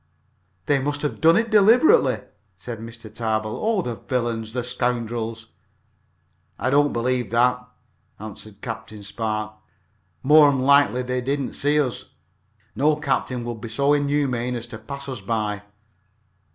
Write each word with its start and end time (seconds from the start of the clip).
"They 0.65 0.79
must 0.79 1.03
have 1.03 1.21
done 1.21 1.37
it 1.37 1.51
deliberately," 1.51 2.21
said 2.57 2.79
Mr. 2.79 3.03
Tarbill. 3.13 3.55
"Oh, 3.61 3.83
the 3.83 3.93
villains! 3.93 4.51
the 4.53 4.63
scoundrels!" 4.63 5.49
"I 6.57 6.71
don't 6.71 6.91
believe 6.91 7.29
that," 7.29 7.63
answered 8.19 8.61
Captain 8.63 9.03
Spark. 9.03 9.53
"More'n 10.23 10.61
likely 10.61 11.03
they 11.03 11.21
didn't 11.21 11.53
see 11.53 11.79
us. 11.79 12.05
No 12.75 12.95
captain 12.95 13.45
would 13.45 13.61
be 13.61 13.69
so 13.69 13.93
inhuman 13.93 14.55
as 14.55 14.65
to 14.73 14.79
pass 14.79 15.07
us 15.07 15.21
by." 15.21 15.61